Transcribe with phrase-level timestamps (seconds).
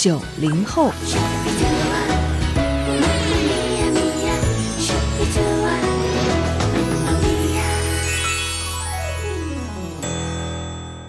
[0.00, 0.92] 九零后，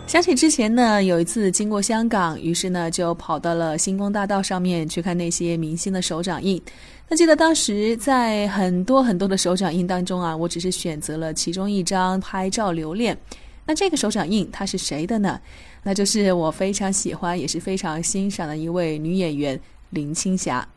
[0.08, 6.60] 想起之前呢，有一次经过香港，于是呢就跑到了星光大道上面去看那些明星的手掌印。
[7.08, 13.16] 那记得当时在很多很多的手掌印当中啊，我只是选择了其中一张拍照留念。
[13.70, 15.40] 那这个手掌印它是谁的呢？
[15.84, 20.68] 那就是我非常喜欢也是非常欣赏的一位女演员林青霞。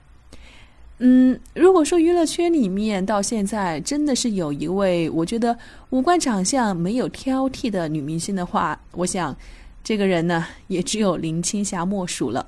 [0.99, 5.57] 嗯，如果说娱乐圈里面到现在真的是有一位我觉得
[5.89, 9.35] 五官长相没有挑剔的女明星的话，我想
[9.83, 12.47] 这个人呢也只有林青霞莫属了。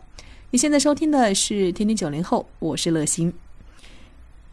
[0.50, 3.32] 你现在收听的是《天天九零后》，我是乐心。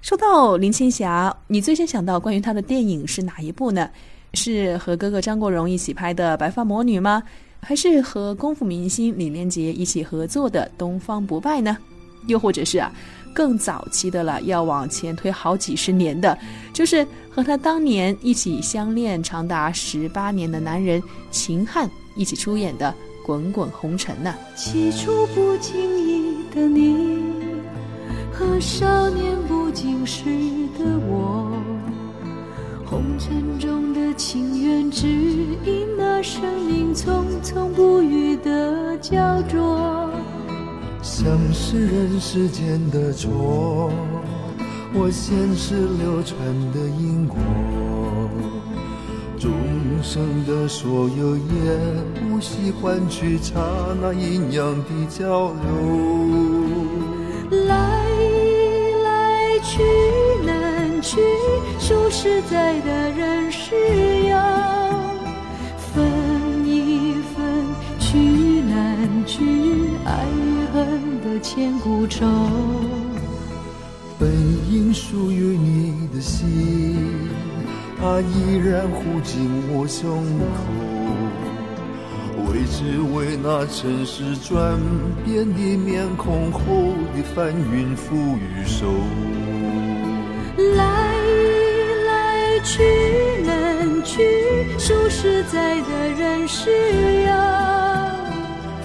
[0.01, 3.91] 说到林青霞，你最先想到关于她的电影是哪一部呢？
[4.33, 7.21] 是和哥哥张国荣一起拍的《白发魔女》吗？
[7.63, 11.77] 还是和功夫明星李连杰一起合作的《东方不败》呢？
[12.27, 12.91] 又或者是啊，
[13.33, 16.37] 更早期的了，要往前推好几十年的，
[16.73, 22.93] 就是和他当年一起相恋长达十八年的男人秦汉一起出演的
[23.25, 24.33] 《滚滚红尘》呢？
[24.55, 27.21] 起初不经意的你，
[28.31, 30.23] 和少年不经事
[34.91, 40.09] 只因那生命匆匆不语的焦灼。
[41.01, 43.89] 像是人世间的错，
[44.93, 46.37] 我前世流传
[46.73, 47.37] 的因果，
[49.39, 49.49] 众
[50.03, 51.41] 生的所有也
[52.19, 53.53] 不惜换取刹
[54.01, 55.61] 那阴阳的交流。
[57.65, 58.03] 来
[59.03, 59.81] 来去
[60.45, 61.17] 难去。
[61.79, 63.71] 数实在的，人世
[70.11, 72.25] 爱与恨的千古愁。
[74.19, 74.29] 本
[74.69, 77.29] 应属于你的心，
[77.97, 80.55] 它依然护紧我胸口。
[82.47, 84.77] 为只为那尘世转
[85.23, 86.59] 变的面孔后
[87.15, 88.85] 的翻云覆雨手。
[90.75, 90.83] 来
[92.05, 92.19] 来。
[92.63, 92.83] 去
[93.43, 94.21] 难去，
[94.77, 96.69] 数十载的，人世
[97.25, 97.31] 游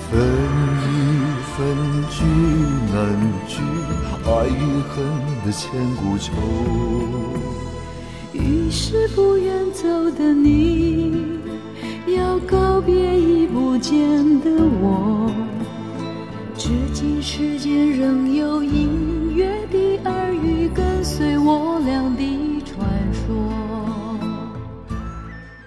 [0.09, 0.36] 分一
[2.17, 2.97] 聚难
[3.47, 3.61] 聚，
[4.25, 5.05] 爱与恨
[5.45, 6.33] 的千古愁。
[8.33, 11.13] 于是不愿走的你，
[12.07, 14.01] 要告别已不见
[14.41, 14.51] 的
[14.81, 15.31] 我。
[16.57, 23.35] 至今世间仍有隐约的耳语，跟随我俩的传说。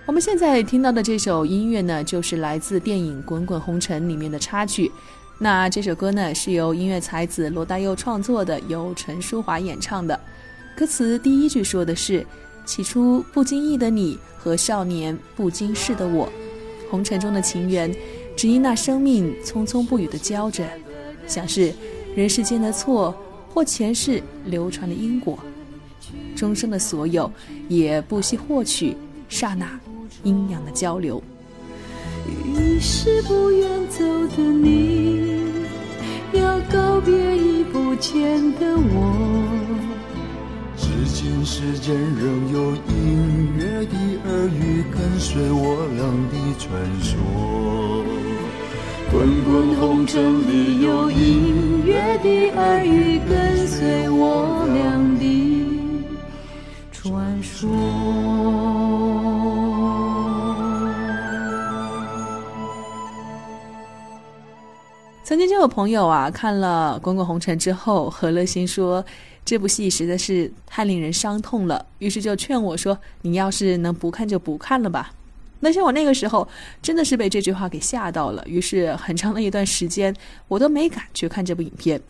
[0.08, 4.92] 我们现在听到的这首音乐呢，就是来自电影《滚滚红尘》里面的插曲。
[5.42, 10.20] 那这首歌呢，是由音乐才子罗大佑创作的，由陈淑华演唱的。
[10.76, 12.28] 歌词第一句说的是
[12.68, 16.30] ：“起初不经意的你和少年不经事的我，
[16.92, 17.90] 红尘中的情缘，
[18.36, 20.68] 只因那生命匆匆不语的交着，
[21.26, 21.74] 像是
[22.14, 23.16] 人世间的错，
[23.54, 25.40] 或前世流传的因果，
[26.36, 27.32] 终生的所有，
[27.70, 28.98] 也不惜获取
[29.30, 29.80] 刹那。”
[30.24, 31.24] 阴阳的交流。
[32.59, 34.03] 于是不愿走
[34.36, 35.42] 的你，
[36.34, 39.16] 要告别已不见的我。
[40.78, 46.68] 至今世间仍有隐约的耳语，跟随我俩的传
[47.02, 47.09] 说。
[49.12, 55.24] 滚滚红尘里有隐约的耳语，跟随我俩的
[56.92, 58.99] 传说。
[65.30, 69.06] 曾经就有朋友啊，看了《滚滚红尘》之后，何乐心说
[69.46, 75.14] 这部戏实在是太令人伤痛了，于是就劝我说：“你要是能不看就不看了吧。”
[75.62, 76.48] 那像我那个时候
[76.81, 80.12] 真的是被这句话给吓到了，于是很长的一段时间
[80.48, 82.02] 我都没敢去看这部影片。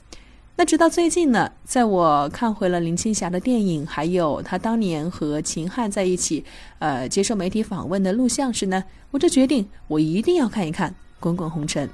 [0.56, 6.45] 那直到最近呢，在我看回了林青霞的电影，还有她当年和秦汉在一起，
[6.77, 8.81] 呃，接受媒体访问的录像时呢，
[9.12, 10.89] 我就决定我一定要看一看
[11.19, 11.86] 《滚滚红尘》。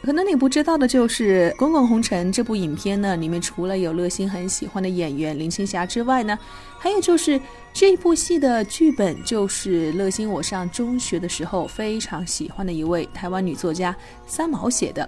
[0.00, 6.38] 可能你不知道的就是《滚滚红尘》这部影片呢，里面除了有乐心很喜欢的演员林青霞之外呢，
[6.78, 7.38] 还有就是
[7.74, 13.94] 这部戏的剧本就是乐心我上中学的时候非常喜欢的一位台湾女作家
[14.26, 15.06] 三毛写的。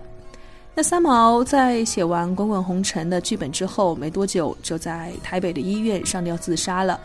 [0.74, 7.00] 那三毛在写完《滚滚红尘》的剧本之后没多久，就在台北的医院上吊自杀了。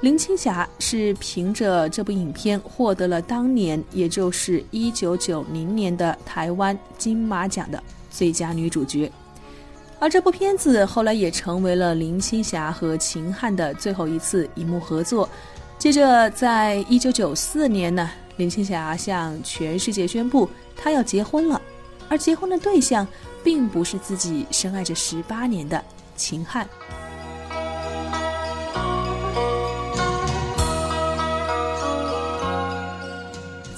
[0.00, 9.10] 林青霞是凭着这部影片获得了当年，也就是一九九零年的台湾金马奖的最佳女主角，
[9.98, 15.26] 而这部片子后来也成为了林青霞和秦汉的最后一次荧幕合作。
[15.78, 21.60] 接着，在一九九四年呢，林青霞向全世界宣布她要结婚了，
[22.10, 23.06] 而结婚的对象
[23.42, 25.82] 并不是自己深爱着十八年的
[26.14, 26.68] 秦汉。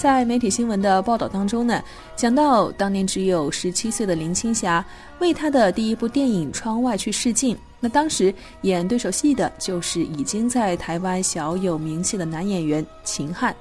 [0.06, 1.82] 在媒体新闻的报道当中呢，
[2.14, 4.82] 讲到当年只有十七岁的林青霞
[5.19, 7.58] 为她的第一部电影《窗外》去试镜。
[7.81, 13.53] 那当时演对手戏的就是已经在台湾小有名气的男演员秦汉，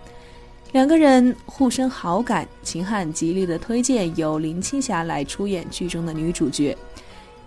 [0.72, 2.48] 两个人互生好感。
[2.62, 6.78] 秦汉极力的推荐由林青霞来出演剧中的女主角。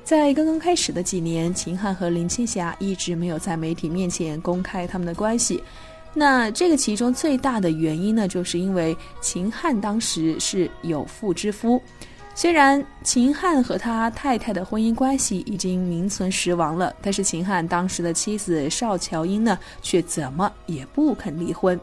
[0.02, 5.62] 在刚刚开始的几年，秦汉和林青霞一直没有在媒体面前公开他们的关系。
[6.14, 11.80] 那这个其中最大的原因呢，就是因为秦汉当时是有妇之夫，
[12.34, 21.78] 虽然秦汉和他太太的婚姻关系已经名存实亡了，但是秦汉当时的妻子邵乔英呢，却怎么也不肯离婚。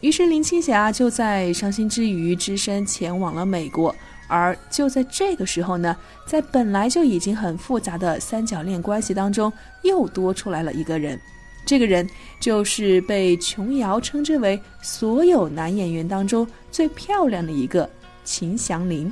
[0.00, 3.94] 于是林青霞就在伤心之余，只身前往了美国。
[4.28, 5.94] 而就在这个时候呢，
[6.26, 9.52] 在本来就已经很复杂的三角恋关系当中，
[9.82, 11.20] 又多出来了一个人。
[11.64, 12.08] 这个人
[12.40, 17.88] 就是被琼瑶称之为所有男演员当中最漂亮的一个
[18.24, 19.10] 秦祥林。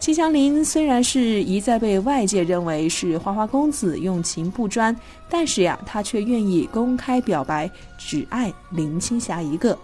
[0.00, 4.94] 秦祥林虽然是一再被外界认为是花花公子、用情不专，
[5.28, 9.78] 但是呀，他却愿意公开表白，只爱林青霞一个。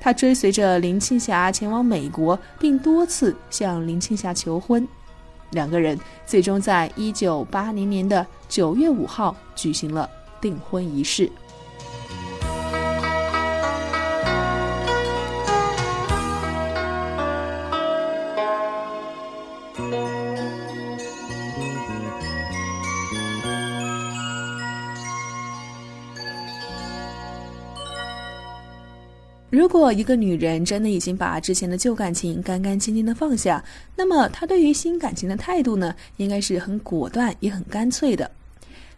[0.00, 4.86] 他追随着林青霞前往美国，并多次向林青霞求婚。
[5.50, 10.08] 两个人最终在一九八零年的九月五号举行了
[10.40, 11.30] 订婚仪式。
[29.56, 33.64] 如果一个女人真的已经把之前的旧感情干干净净的放下，
[33.96, 38.30] 那么她对于新感情的态度呢，应该是很果断也很干脆的。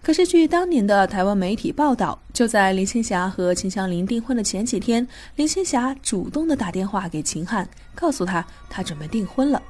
[0.02, 5.06] 可是，据当年的台湾媒体报道，就在林青霞和秦祥林订婚的前几天，
[5.37, 9.62] 林青霞主动的打电话给秦汉，告诉他她准备订婚了。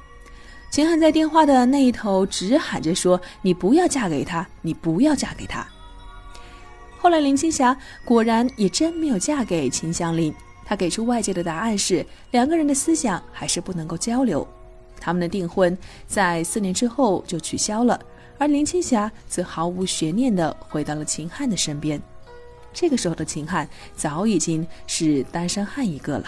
[0.71, 5.67] 秦汉在电话的那一头直喊着说：“你不要嫁给他，你不要嫁给他。”
[6.97, 10.33] 后来，林青霞果然也真没有嫁给秦祥林。
[10.69, 14.47] 他给出外界的答案是，两个人的思想还是不能够交流。
[14.99, 15.75] 他们的订婚
[16.05, 17.99] 在四年之后就取消了，
[18.37, 21.99] 而林青霞则毫无悬念地回到了秦汉的身边。
[22.71, 26.25] 这个时候的秦汉早已经是单身汉一个了。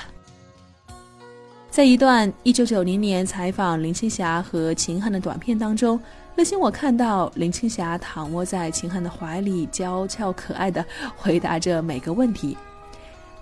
[1.69, 5.99] 在一段一九九零年采访林青霞和秦汉的短片当中，
[6.35, 10.83] 乐心我看到林青霞躺卧在秦汉的怀里，娇俏可爱的
[11.15, 12.57] 回答着每个问题。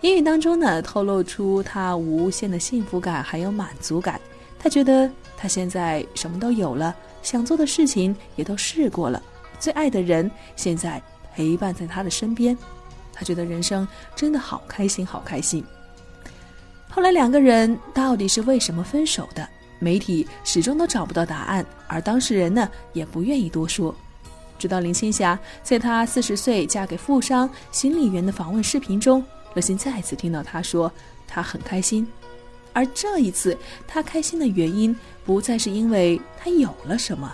[0.02, 4.20] 言语当中呢，透露出他无限的幸福感，还有满足感。
[4.58, 9.22] 他觉得他现在什么都有了，想做的事情也都试过了，
[9.60, 11.02] 最爱的人现在
[11.34, 12.58] 陪伴在他的身边，
[13.14, 15.64] 他觉得人生真的好开心，好开心。
[16.90, 19.48] 后来两个人到底是为什么分手的？
[19.80, 23.94] 媒体始终都找不到答案，而当事人呢，也不愿意多说。
[24.58, 29.24] 直到林青霞在她四十岁嫁给富商行李员的访问视频中。
[29.56, 30.92] 乐心再次听到他说
[31.28, 32.08] 他很开心，
[32.74, 37.32] 而这一次他开心的原因不再是因为他有了什么，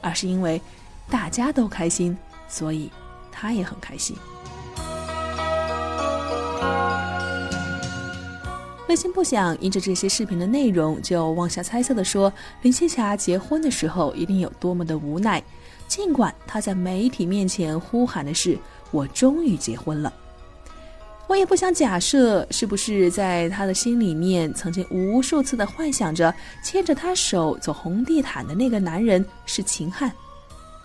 [0.00, 0.60] 而是因为
[1.08, 2.16] 大家都开心，
[2.48, 2.90] 所以
[3.30, 4.16] 他也很开心。
[8.88, 15.42] 乐心不想因着这些视频的内容就妄下猜测的说林青霞结婚的时候一定有多么的无奈，
[15.88, 18.58] 尽管她在媒体面前呼喊的是
[18.90, 20.12] 我终于结婚了。
[21.32, 30.12] 我也不想假设是不是在他的心里面曾经无数次的幻想着牵着他手走红地毯的那个男人是秦汉，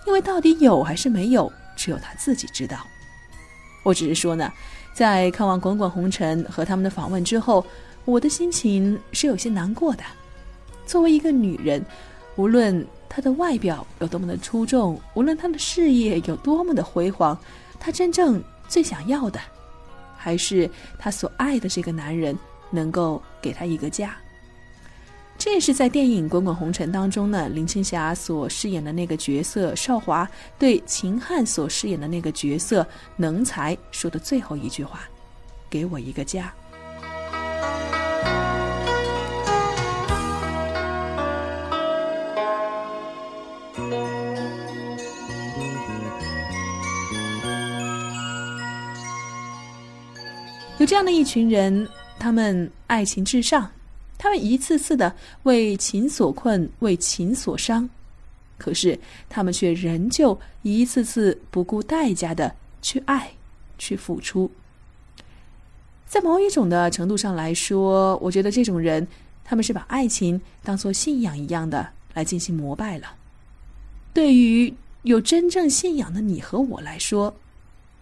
[0.06, 2.78] 因为到底有还是没有，只有他自己知道。
[3.84, 4.50] 我只是说呢，
[4.94, 7.66] 在看完《滚滚红尘》和他们的访问之后，
[8.06, 10.04] 我的心情是有些难过的。
[10.86, 11.86] 作为一个女人，
[12.38, 17.38] 无论她的外表有多么的出众，无论她的事业有多么的辉煌，
[17.78, 19.42] 她真正最想要的，
[20.28, 20.70] 还是
[21.00, 22.38] 她所爱的这个男人
[22.70, 24.14] 能够给她一个家。
[25.38, 30.30] 这也是在电影《滚滚红尘》当中呢，林青霞所饰演的那个角色少华
[30.60, 35.08] 对秦汉所饰演的那个角色能才说的最后一句话
[35.70, 36.54] ：“给我一个家。”
[50.98, 51.88] 这样的一群人，
[52.18, 53.72] 他们爱情至上。
[54.18, 57.88] 他们一次次的为情所困，为情所伤，
[58.58, 59.00] 可是
[59.30, 62.52] 他们却仍旧一次次不顾代价的
[62.82, 63.32] 去爱，
[63.78, 64.50] 去付出。
[66.08, 69.08] 在某一种的程度上来说，我觉得这种人，
[69.44, 73.16] 他们是把爱情当做信仰一样的来进行膜拜了。
[74.16, 74.74] 对于
[75.04, 77.36] 有真正信仰的你和我来说，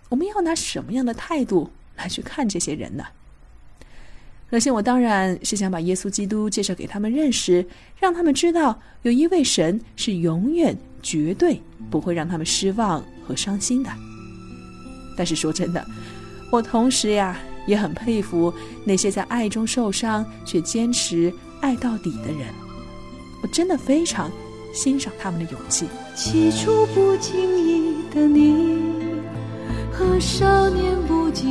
[0.08, 3.04] 我们要拿什么样的态度来去看这些人呢？
[4.50, 7.66] 可是我当然是想把耶稣基督介绍给他们认识，
[8.00, 13.90] 让他们知道有一位神是永远、绝对不会让他们失望和伤心的。
[15.18, 15.84] 但是说真的，
[16.52, 18.54] 我同时呀也很佩服
[18.86, 22.48] 那些在爱中受伤却坚持爱到底的人。
[23.42, 24.32] 我真的非常
[24.74, 25.88] 欣赏他们的勇气。
[26.16, 27.36] 起初不经
[27.68, 28.80] 意的你，
[29.92, 31.45] 和少年不经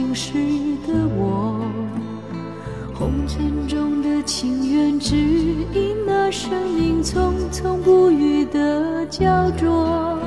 [3.05, 10.19] 红尘中的情缘，只因那生命匆匆不语的焦灼。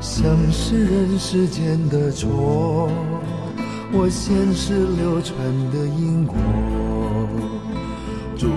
[0.00, 2.90] 像是人世间的错，
[3.92, 5.38] 我前世流传
[5.70, 6.34] 的因果，
[8.36, 8.50] 众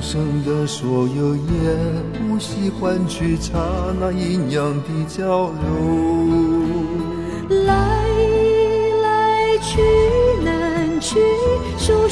[0.00, 1.42] 生的所有也
[2.28, 3.58] 无需换取刹
[3.98, 6.53] 那阴阳的交流。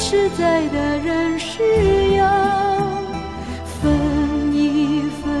[0.05, 1.63] 实在的，人是
[2.17, 2.27] 要
[3.63, 5.31] 分一分，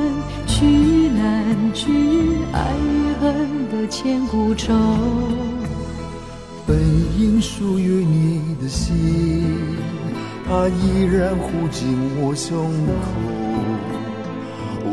[0.47, 4.73] 聚难聚，爱与恨的千古愁。
[6.65, 6.79] 本
[7.19, 9.43] 应属于你的心，
[10.47, 13.11] 它依然护紧我胸口。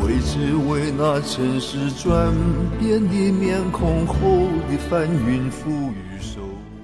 [0.04, 2.34] 为只为那尘世转
[2.80, 4.14] 变的面孔后
[4.68, 6.39] 的翻云覆雨手。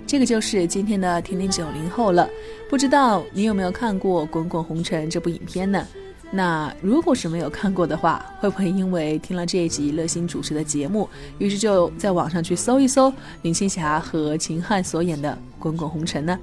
[0.07, 2.29] 这个就是今天的听听九零后了，
[2.71, 5.85] 不知道你有没有看过《滚滚红尘》这部影片呢？
[6.31, 11.09] 那如果是没有看过的话，会不会因为听了这一集乐心主持的节目，
[11.39, 16.39] 于是就在网上去搜一搜林青霞和秦汉所演的《滚滚红尘》呢？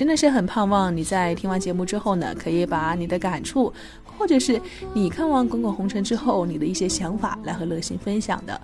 [0.00, 3.70] 真的是很盼望你在听完节目之后呢，可以把你的感触。
[4.16, 4.58] 或者是
[4.94, 8.58] 你看完《滚滚红尘》之后，你的一些想法来和乐心分享的。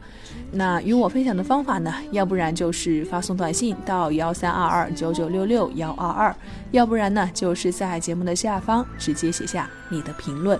[0.50, 1.92] 那与我分享的方法呢？
[2.10, 6.34] 要不然就是发送短信到幺三二二九九六六幺二二，
[6.70, 10.58] 要不然呢就是在节目的下方直接写下你的评论。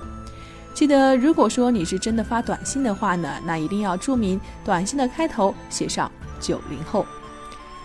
[0.75, 7.06] 记得，如果说你是真的发短信的话呢，那一定要注明短信的开头写上九零后。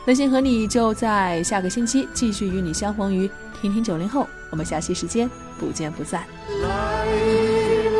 [0.06, 3.30] 乐心和你就在下个星期继续与你相逢于
[3.62, 5.30] 听听九零后，我们下期时间
[5.60, 6.24] 不见不散。
[6.64, 7.06] 来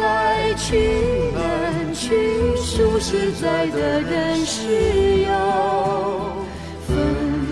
[0.02, 0.90] 来去
[1.36, 5.30] 难去，数十载的人世游
[6.88, 6.98] 分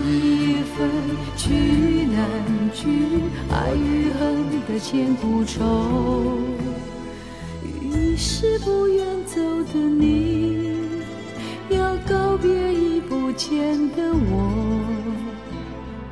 [0.04, 0.90] 一分，
[1.36, 1.54] 聚
[2.06, 2.26] 难
[2.74, 6.40] 聚，爱与恨的千古愁。
[7.62, 9.40] 于是不愿走
[9.72, 10.72] 的你，
[11.68, 12.89] 要告别一
[13.40, 13.58] 前
[13.96, 14.84] 的我。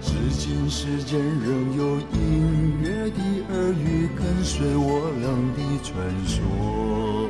[0.00, 3.20] 至今世间仍有隐约的
[3.52, 5.94] 耳语跟随我俩的传
[6.24, 7.28] 说。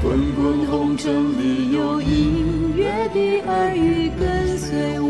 [0.00, 5.00] 滚滚红尘里有隐约的耳语跟随